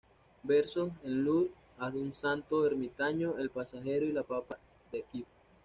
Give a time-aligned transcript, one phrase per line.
[0.41, 4.57] Versos en loor a un santo ermitaño", "El pasajero" y "La pipa
[4.91, 5.27] de kif".